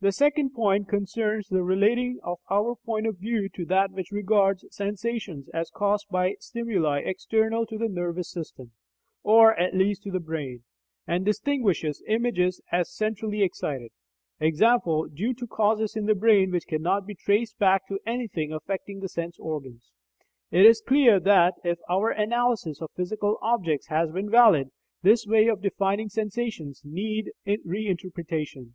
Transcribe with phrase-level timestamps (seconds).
[0.00, 4.66] The second point concerns the relating of our point of view to that which regards
[4.74, 8.72] sensations as caused by stimuli external to the nervous system
[9.22, 10.64] (or at least to the brain),
[11.06, 13.92] and distinguishes images as "centrally excited,"
[14.40, 14.50] i.e.
[15.14, 19.08] due to causes in the brain which cannot be traced back to anything affecting the
[19.08, 19.92] sense organs.
[20.50, 25.46] It is clear that, if our analysis of physical objects has been valid, this way
[25.46, 28.74] of defining sensations needs reinterpretation.